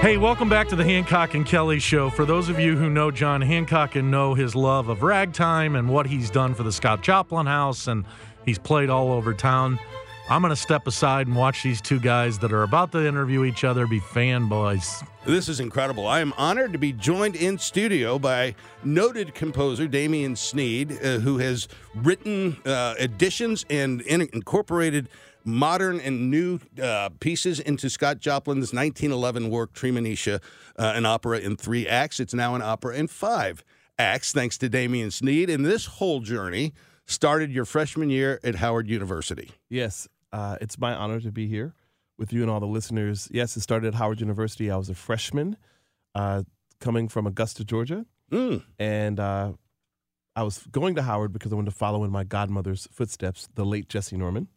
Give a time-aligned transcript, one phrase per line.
[0.00, 2.08] Hey, welcome back to the Hancock and Kelly Show.
[2.08, 5.90] For those of you who know John Hancock and know his love of ragtime and
[5.90, 8.06] what he's done for the Scott Joplin House, and
[8.46, 9.78] he's played all over town,
[10.30, 13.44] I'm going to step aside and watch these two guys that are about to interview
[13.44, 15.06] each other be fanboys.
[15.26, 16.06] This is incredible.
[16.06, 21.36] I am honored to be joined in studio by noted composer Damien Sneed, uh, who
[21.38, 25.10] has written uh, additions and in- incorporated
[25.44, 30.40] modern and new uh, pieces into Scott Joplin's 1911 work, Treemonisha,
[30.78, 32.20] uh, an opera in three acts.
[32.20, 33.64] It's now an opera in five
[33.98, 35.50] acts, thanks to Damien Sneed.
[35.50, 36.72] And this whole journey
[37.06, 39.50] started your freshman year at Howard University.
[39.68, 41.74] Yes, uh, it's my honor to be here
[42.18, 43.28] with you and all the listeners.
[43.32, 44.70] Yes, it started at Howard University.
[44.70, 45.56] I was a freshman
[46.14, 46.42] uh,
[46.80, 48.06] coming from Augusta, Georgia.
[48.30, 48.62] Mm.
[48.78, 49.52] And uh,
[50.36, 53.64] I was going to Howard because I wanted to follow in my godmother's footsteps, the
[53.64, 54.48] late Jessye Norman,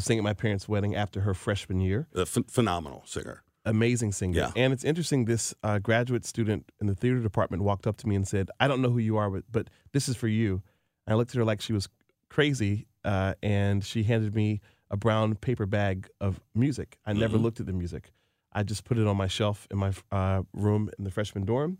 [0.00, 2.08] who sang at my parents' wedding after her freshman year.
[2.14, 3.42] A ph- phenomenal singer.
[3.66, 4.38] Amazing singer.
[4.38, 4.50] Yeah.
[4.56, 8.16] And it's interesting, this uh, graduate student in the theater department walked up to me
[8.16, 10.62] and said, I don't know who you are, but, but this is for you.
[11.06, 11.88] And I looked at her like she was
[12.30, 16.96] crazy, uh, and she handed me a brown paper bag of music.
[17.04, 17.42] I never Mhm.
[17.42, 18.12] looked at the music.
[18.52, 21.76] I just put it on my shelf in my uh, room in the freshman dorm.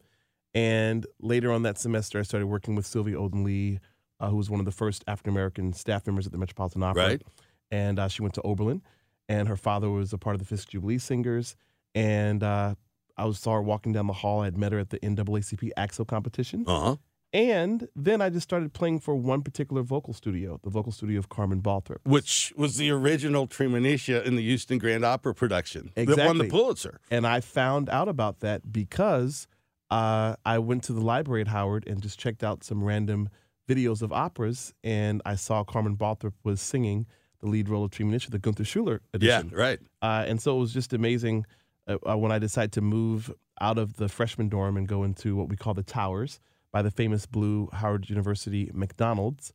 [0.55, 3.81] And later on that semester, I started working with Sylvia Olden Lee,
[4.21, 7.07] uh, who was one of the first African American staff members at the Metropolitan Opera.
[7.07, 7.23] Right.
[7.71, 8.83] And uh, she went to Oberlin,
[9.29, 11.57] and her father was a part of the Fisk Jubilee Singers.
[11.95, 12.75] And uh,
[13.17, 14.41] I was saw her walking down the hall.
[14.41, 16.65] I had met her at the NAACP ACT-SO competition.
[16.67, 16.97] Uh huh.
[17.33, 21.29] And then I just started playing for one particular vocal studio, the vocal studio of
[21.29, 21.99] Carmen Balthrop.
[22.03, 27.01] Which was the original Treemonisha in the Houston Grand Opera production that won the Pulitzer.
[27.09, 29.47] And I found out about that because
[29.93, 33.29] uh, I went to the library at Howard and just checked out some random
[33.69, 37.07] videos of operas, and I saw Carmen Balthrop was singing
[37.41, 39.57] the lead role of Treemonisha, the Gunther Schuller Yeah, edition.
[39.57, 39.79] right.
[40.03, 41.47] Uh, and so it was just amazing
[41.87, 45.37] uh, uh, when I decided to move out of the freshman dorm and go into
[45.37, 46.41] what we call the towers
[46.73, 49.53] by the famous blue Howard University McDonald's.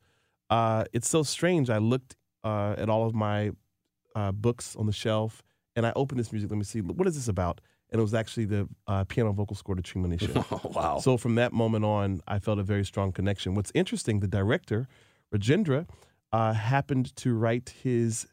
[0.50, 1.70] Uh, it's so strange.
[1.70, 3.50] I looked uh, at all of my
[4.14, 5.42] uh, books on the shelf
[5.74, 6.50] and I opened this music.
[6.50, 7.60] Let me see, what is this about?
[7.90, 10.44] And it was actually the uh, piano vocal score to Treemonisha.
[10.50, 10.98] Oh, wow.
[10.98, 13.54] So from that moment on, I felt a very strong connection.
[13.54, 14.88] What's interesting, the director,
[15.34, 15.86] Rajendra,
[16.32, 18.26] uh, happened to write his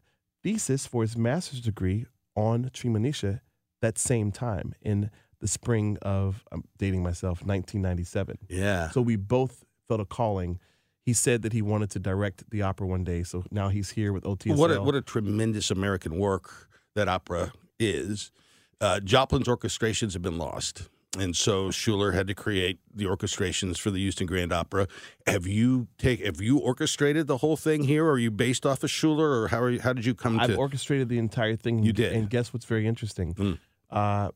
[0.43, 2.05] thesis for his master's degree
[2.35, 3.41] on Treemonisha
[3.81, 5.09] that same time in
[5.39, 8.37] the spring of, I'm dating myself, 1997.
[8.49, 8.89] yeah.
[8.91, 10.59] So we both felt a calling.
[11.05, 13.23] He said that he wanted to direct the opera one day.
[13.23, 14.55] So now he's here with OTSL.
[14.55, 18.31] What a, what a tremendous American work that opera is.
[18.79, 20.89] Uh, Joplin's orchestrations have been lost.
[21.17, 24.87] And so Schuller had to create the orchestrations for the Houston Grand Opera.
[25.27, 28.05] Have you take have you orchestrated the whole thing here?
[28.05, 30.37] Or are you based off of Schuller, or how are you, how did you come
[30.37, 30.55] to I've to?
[30.55, 31.83] orchestrated the entire thing.
[31.83, 32.13] You did.
[32.13, 33.35] And guess what's very interesting?
[33.35, 33.59] Mm.
[33.91, 34.31] Uh,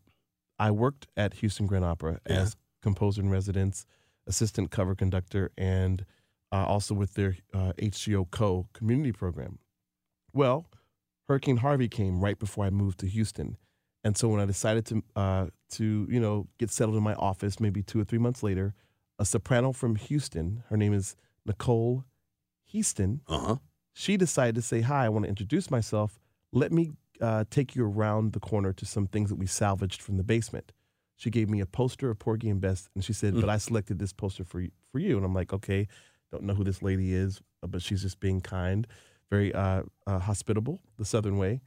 [0.59, 2.41] I worked at Houston Grand Opera Yeah.
[2.41, 3.85] as composer in residence,
[4.27, 6.05] assistant cover conductor, and
[6.51, 9.57] uh, also with their uh, HGO Co community program.
[10.31, 10.67] Well,
[11.27, 13.57] Hurricane Harvey came right before I moved to Houston.
[14.03, 17.59] And so when I decided to uh, to you know get settled in my office,
[17.59, 18.73] maybe two or three months later,
[19.19, 22.05] a soprano from Houston, her name is Nicole
[22.71, 23.55] Heaston, uh huh.
[23.93, 26.19] she decided to say, Hi, I want to introduce myself.
[26.51, 26.91] Let me
[27.21, 30.71] uh, take you around the corner to some things that we salvaged from the basement.
[31.15, 33.41] She gave me a poster of Porgy and Bess, and she said, Mm.
[33.41, 35.17] But I selected this poster for you, for you.
[35.17, 35.87] And I'm like, Okay,
[36.31, 38.85] don't know who this lady is, uh, but she's just being kind,
[39.29, 41.61] very uh, uh, hospitable, the Southern way.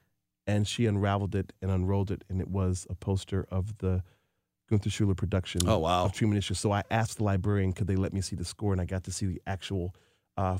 [0.50, 4.02] And she unraveled it and unrolled it, and it was a poster of the
[4.68, 6.04] Gunther Schuller production Oh, wow.
[6.06, 6.56] of.
[6.56, 9.04] So I asked the librarian, could they let me see the score, and I got
[9.04, 9.94] to see the actual
[10.36, 10.58] uh,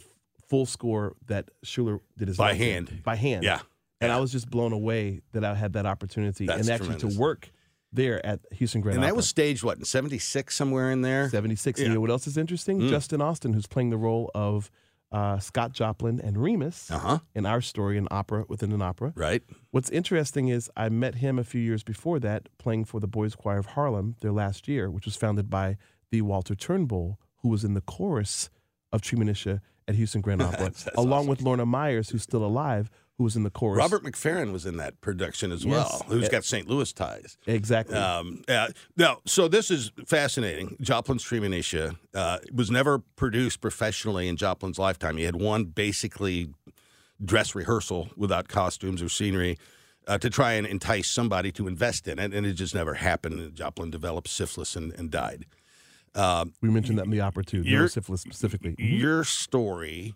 [0.49, 3.03] full score that Schuller did his By hand.
[3.05, 3.45] By hand.
[3.45, 3.61] Yeah.
[4.01, 7.15] And I was just blown away that I had that opportunity That's and actually tremendous.
[7.17, 7.51] to work
[7.93, 11.29] there at Houston Grand And that was staged what in '76 somewhere in there.
[11.29, 11.79] 76.
[11.79, 11.85] Yeah.
[11.85, 12.81] And you know what else is interesting?
[12.81, 12.89] Mm.
[12.89, 14.71] Justin Austin, who's playing the role of
[15.13, 17.19] uh, Scott Joplin and Remus Uh huh.
[17.35, 19.13] in our story, an opera within an opera.
[19.17, 19.43] Right.
[19.71, 23.35] What's interesting is I met him a few years before that playing for the Boys
[23.35, 25.77] Choir of Harlem their last year, which was founded by
[26.11, 28.51] the Walter Turnbull, who was in the chorus
[28.93, 31.31] of Treemonisha at Houston Grand Opera, along awesome.
[31.31, 32.89] with Lorna Myers, who's still alive,
[33.21, 33.77] who was in the chorus.
[33.77, 35.71] Robert McFerrin was in that production as Yes.
[35.73, 36.07] well.
[36.09, 36.67] Who's Uh, got St.
[36.67, 37.37] Louis ties?
[37.47, 37.95] Exactly.
[37.95, 38.69] Um, yeah.
[38.97, 40.79] Now, so this is fascinating.
[40.81, 45.19] Joplin's Treemonisha uh, was never produced professionally in Joplin's lifetime.
[45.19, 46.49] He had one basically
[47.23, 49.59] dress rehearsal without costumes or scenery
[50.07, 53.55] uh, to try and entice somebody to invest in it, and it just never happened.
[53.55, 55.45] Joplin developed syphilis and, and died.
[56.15, 58.77] Um, we mentioned that in the opera too, You're- neurosyphilis specifically.
[58.79, 60.15] your story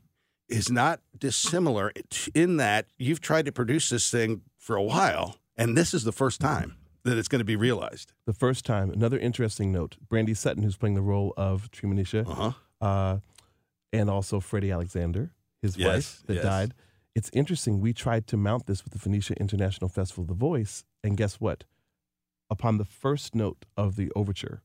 [0.48, 1.92] is not dissimilar
[2.34, 6.12] in that you've tried to produce this thing for a while, and this is the
[6.12, 6.76] first time.
[7.04, 8.14] that it's going to be realized.
[8.24, 8.88] The first time.
[8.90, 12.52] Another interesting note: Brandie Sutton, who's playing the role of Treemonisha, Uh huh.
[12.86, 13.18] uh,
[13.92, 16.42] and also Freddie Alexander, his Yes, wife that yes.
[16.44, 16.74] died.
[17.14, 17.80] It's interesting.
[17.80, 21.34] We tried to mount this with the Phoenicia International Festival of the Voice, and guess
[21.40, 21.64] what?
[22.50, 24.62] Upon the first note of the overture,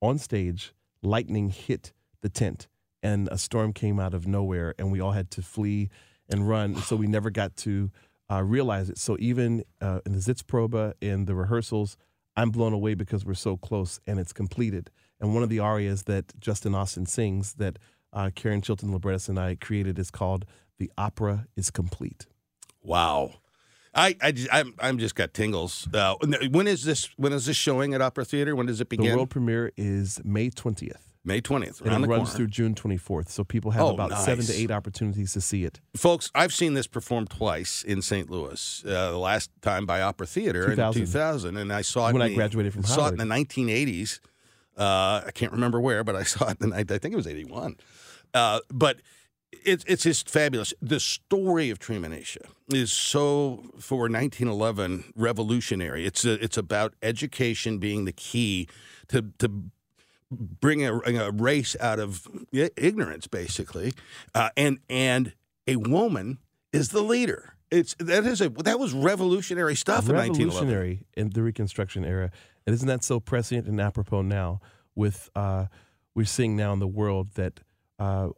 [0.00, 0.72] on stage,
[1.02, 1.92] lightning hit
[2.22, 2.68] the tent,
[3.06, 5.90] and a storm came out of nowhere, and we all had to flee
[6.28, 6.74] and run.
[6.74, 7.92] So we never got to
[8.28, 8.98] uh, realize it.
[8.98, 11.96] So even uh, in the Sitzprobe, in the rehearsals,
[12.36, 14.90] I'm blown away because we're so close and it's completed.
[15.20, 17.78] And one of the arias that Justin Austin sings that
[18.12, 20.44] uh, Karen Chilton Librettis and I created is called
[20.78, 22.26] "The Opera Is Complete."
[22.82, 23.34] Wow.
[23.94, 25.88] I, I I'm, I'm just got tingles.
[25.94, 26.16] Uh,
[26.50, 27.08] when is this?
[27.16, 28.56] When is this showing at Opera Theater?
[28.56, 29.10] When does it begin?
[29.10, 31.05] The world premiere is May 20th.
[31.26, 32.26] May 20th, And it runs corner.
[32.26, 33.28] through June 24th.
[33.28, 35.80] So people have Oh, about seven to eight opportunities to see it.
[35.96, 38.30] Folks, I've seen this performed twice in St.
[38.30, 38.84] Louis.
[38.86, 41.02] Uh, the last time by Opera Theater 2000.
[41.02, 43.14] in 2000, and I saw it When in I graduated from saw Howard.
[43.18, 44.20] it in the 1980s.
[44.78, 47.26] Uh, I can't remember where, but I saw it in the, I think it was
[47.26, 47.76] 81.
[48.32, 49.00] Uh, but
[49.64, 50.74] it's it's just fabulous.
[50.82, 56.04] The story of Treemonisha is so for 1911 revolutionary.
[56.04, 58.68] It's a, it's about education being the key
[59.08, 59.50] to to
[60.30, 63.92] bring a, a race out of ignorance, basically,
[64.34, 65.34] uh, and and
[65.66, 66.38] a woman
[66.72, 67.54] is the leader.
[67.70, 70.68] It's that is a that was revolutionary stuff in 1911.
[70.68, 72.30] revolutionary in the Reconstruction era.
[72.66, 74.60] And isn't that so prescient and apropos now?
[74.94, 75.66] With uh,
[76.14, 77.60] we're seeing now in the world that
[77.98, 78.30] uh,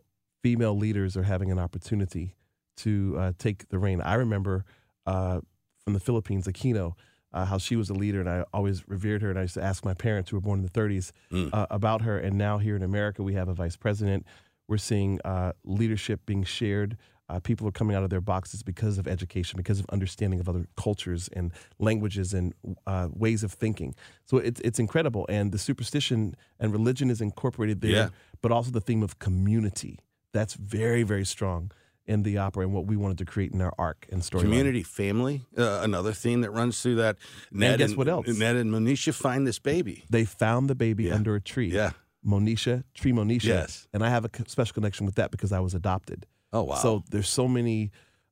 [0.43, 2.37] female leaders are having an opportunity
[2.79, 4.01] to uh, take the reign.
[4.01, 4.65] I remember
[5.07, 5.41] uh,
[5.85, 6.95] from the Philippines, Aquino,
[7.33, 9.31] uh, how she was a leader, and I always revered her.
[9.31, 11.51] And I used to ask my parents, who were born in the 30s, Mm.
[11.53, 12.19] uh, about her.
[12.19, 14.27] And now here in America, we have a vice president.
[14.69, 16.97] We're seeing uh, leadership being shared.
[17.31, 20.49] Uh, people are coming out of their boxes because of education, because of understanding of
[20.49, 22.55] other cultures and languages and
[22.87, 23.95] uh, ways of thinking.
[24.25, 28.09] So it's it's incredible, and the superstition and religion is incorporated there, Yeah.
[28.41, 29.99] but also the theme of community.
[30.33, 31.71] That's very very strong
[32.09, 34.43] in the opera and what we wanted to create in our arc and story.
[34.43, 37.17] Community, family, uh, another theme that runs through that.
[37.53, 38.27] Ned guess what else?
[38.27, 40.05] Ned and Monisha find this baby.
[40.11, 41.15] They found the baby Yeah.
[41.15, 41.71] under a tree.
[41.71, 41.91] Yeah.
[42.27, 43.45] Monisha, tree Monisha.
[43.45, 43.87] Yes.
[43.93, 46.27] And I have a special connection with that because I was adopted.
[46.53, 46.77] Oh wow!
[46.77, 47.91] So there's so many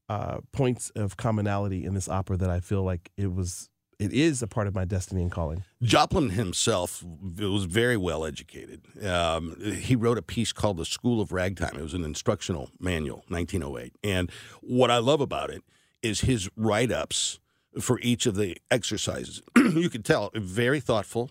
[0.08, 4.42] uh, points of commonality in this opera that I feel like it was, it is
[4.42, 5.64] a part of my destiny and calling.
[5.82, 8.82] Joplin himself was very well educated.
[9.04, 13.24] Um, he wrote a piece called "The School of Ragtime." It was an instructional manual,
[13.28, 13.94] 1908.
[14.04, 15.62] And what I love about it
[16.02, 17.40] is his write-ups
[17.80, 19.42] for each of the exercises.
[19.56, 21.30] you can tell very thoughtful,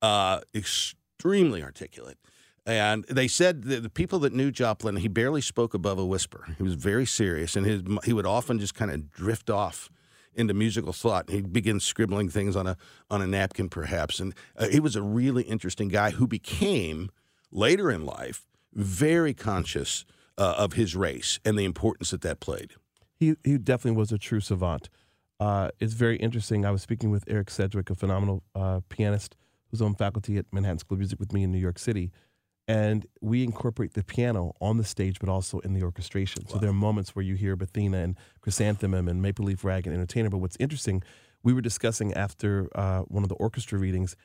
[0.00, 2.18] uh, extremely articulate.
[2.64, 6.54] And they said the people that knew Joplin, he barely spoke above a whisper.
[6.56, 9.90] He was very serious, and his he would often just kind of drift off
[10.34, 11.30] into musical thought.
[11.30, 12.76] He'd begin scribbling things on a
[13.10, 14.20] on a napkin, perhaps.
[14.20, 17.10] And uh, he was a really interesting guy who became
[17.50, 20.04] later in life very conscious
[20.38, 22.72] uh, of his race and the importance that that played.
[23.18, 24.88] He, he definitely was a true savant.
[25.38, 26.64] Uh, it's very interesting.
[26.64, 29.36] I was speaking with Eric Sedgwick, a phenomenal uh, pianist
[29.70, 32.10] who's on faculty at Manhattan School of Music with me in New York City.
[32.68, 36.46] And we incorporate the piano on the stage, but also in the orchestration.
[36.48, 39.94] So there are moments where you hear Bethena and Chrysanthemum and Maple Leaf Rag and
[39.94, 40.30] Entertainer.
[40.30, 41.02] But what's interesting,
[41.42, 44.16] we were discussing after uh, one of the orchestra readings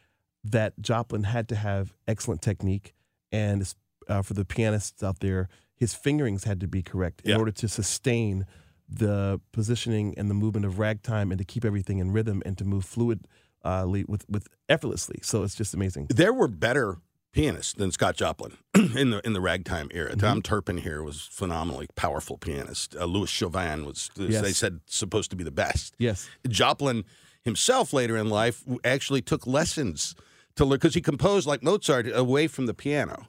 [0.44, 2.94] that Joplin had to have excellent technique.
[3.32, 3.74] And
[4.08, 7.38] uh, for the pianists out there, his fingerings had to be correct in Yeah.
[7.38, 8.46] order to sustain
[8.88, 12.64] the positioning and the movement of ragtime and to keep everything in rhythm and to
[12.64, 15.20] move fluidly with, with effortlessly.
[15.24, 16.08] So it's just amazing.
[16.10, 16.98] There were better
[17.38, 18.58] pianists than Scott Joplin
[18.96, 20.10] in the in the ragtime era.
[20.10, 20.20] Mm-hmm.
[20.20, 22.96] Tom Turpin here was phenomenally powerful pianist.
[22.96, 24.42] Uh, Louis Chauvin was Yes.
[24.42, 25.94] they said supposed to be the best.
[26.00, 26.28] Yes.
[26.50, 27.06] Joplin
[27.44, 30.16] himself later in life actually took lessons
[30.56, 33.28] to learn because he composed like Mozart away from the piano,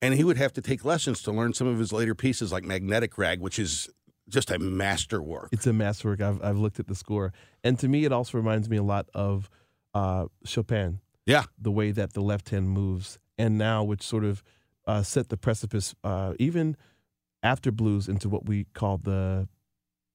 [0.00, 2.62] and he would have to take lessons to learn some of his later pieces like
[2.62, 3.90] Magnetic Rag, which is
[4.28, 5.48] just a masterwork.
[5.50, 6.20] It's a masterwork.
[6.20, 7.32] I've, I've looked at the score.
[7.64, 9.50] And to me, it also reminds me a lot of
[9.94, 13.18] uh, Chopin, Yeah, the way that the left hand moves.
[13.36, 14.42] And now, which sort of
[14.86, 16.76] uh, set the precipice, uh, even
[17.42, 19.48] after blues, into what we call the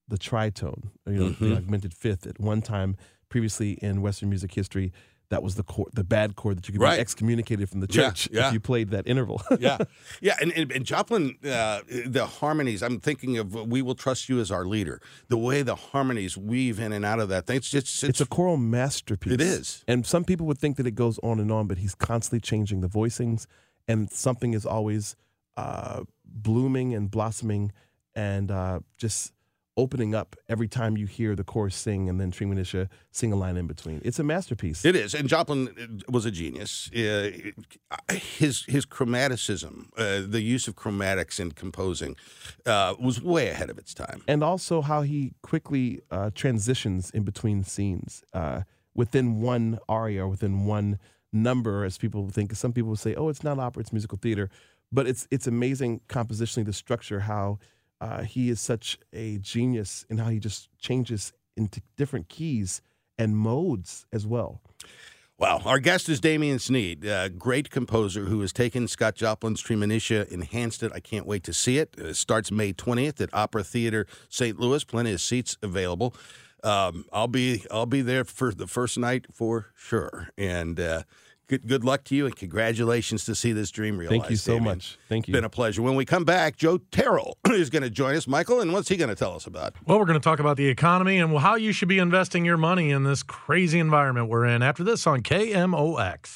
[0.08, 1.38] the tritone, you know, Mhm.
[1.38, 2.26] the augmented fifth.
[2.26, 2.96] At one time,
[3.30, 4.92] previously in Western music history,
[5.30, 6.96] that was the chord, the bad chord that you could Right.
[6.96, 8.48] be excommunicated from the church yeah.
[8.48, 9.42] if you played that interval.
[9.58, 9.78] yeah,
[10.20, 12.82] yeah, and, and, and Joplin, uh, the harmonies.
[12.82, 15.00] I'm thinking of "We Will Trust You" as our leader.
[15.28, 17.56] The way the harmonies weave in and out of that thing.
[17.56, 19.32] It's just it's a choral masterpiece.
[19.32, 19.84] It is.
[19.88, 22.80] And some people would think that it goes on and on, but he's constantly changing
[22.80, 23.46] the voicings,
[23.88, 25.16] and something is always
[25.56, 27.72] uh, blooming and blossoming,
[28.14, 29.32] and uh, just
[29.76, 33.56] opening up every time you hear the chorus sing and then Treemonisha sing a line
[33.56, 34.00] in between.
[34.04, 34.84] It's a masterpiece.
[34.84, 36.90] It is, and Joplin uh, was a genius.
[36.92, 37.30] Uh,
[38.12, 42.16] his his chromaticism, uh, the use of chromatics in composing,
[42.66, 44.22] uh, was way ahead of its time.
[44.28, 48.62] And also how he quickly uh, transitions in between scenes uh,
[48.94, 50.98] within one aria or within one
[51.32, 52.54] number, as people think.
[52.54, 54.50] Some people say, "Oh, it's not opera; it's musical theater,"
[54.92, 57.58] but it's it's amazing compositionally the structure how
[58.00, 62.82] uh, he is such a genius in how he just changes into different keys
[63.18, 64.60] and modes as well.
[65.36, 65.62] Wow.
[65.64, 70.84] Our guest is Damien Sneed, a great composer who has taken Scott Joplin's Treemonisha, enhanced
[70.84, 70.92] it.
[70.94, 71.94] I can't wait to see it.
[71.98, 74.60] It starts May 20th at Opera Theater St.
[74.60, 74.84] Louis.
[74.84, 76.14] Plenty of seats available.
[76.62, 80.28] Um, I'll be I'll be there for the first night for sure.
[80.38, 81.02] And uh,
[81.46, 84.22] good good luck to you and congratulations to see this dream realized.
[84.22, 84.76] Thank you so Damien.
[84.76, 84.98] much.
[85.08, 85.32] Thank you.
[85.32, 85.82] It's been a pleasure.
[85.82, 88.26] When we come back, Joe Terrell is going to join us.
[88.26, 89.74] Michael, and what's he going to tell us about?
[89.86, 92.56] Well, we're going to talk about the economy and how you should be investing your
[92.56, 96.30] money in this crazy environment we're in after this on KMOX.